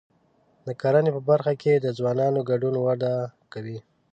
د 0.65 0.67
کرنې 0.81 1.11
په 1.15 1.21
برخه 1.29 1.53
کې 1.61 1.73
د 1.79 1.87
ځوانانو 1.97 2.39
ګډون 2.49 2.75
وده 2.79 3.13
کوي. 3.53 3.77